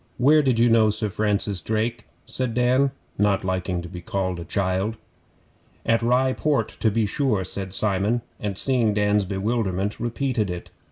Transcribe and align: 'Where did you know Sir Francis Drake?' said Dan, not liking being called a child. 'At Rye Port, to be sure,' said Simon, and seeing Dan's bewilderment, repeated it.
'Where 0.17 0.41
did 0.41 0.57
you 0.57 0.67
know 0.67 0.89
Sir 0.89 1.09
Francis 1.09 1.61
Drake?' 1.61 2.07
said 2.25 2.55
Dan, 2.55 2.89
not 3.19 3.43
liking 3.43 3.81
being 3.81 4.03
called 4.03 4.39
a 4.39 4.43
child. 4.45 4.97
'At 5.85 6.01
Rye 6.01 6.33
Port, 6.33 6.69
to 6.79 6.89
be 6.89 7.05
sure,' 7.05 7.43
said 7.43 7.71
Simon, 7.71 8.23
and 8.39 8.57
seeing 8.57 8.95
Dan's 8.95 9.25
bewilderment, 9.25 9.99
repeated 9.99 10.49
it. 10.49 10.71